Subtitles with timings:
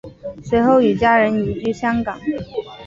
[0.43, 2.19] 随后与家人移居香港。